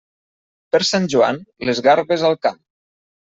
Per 0.75 0.79
Sant 0.91 1.05
Joan, 1.13 1.37
les 1.71 1.81
garbes 1.89 2.25
al 2.31 2.39
camp. 2.47 2.59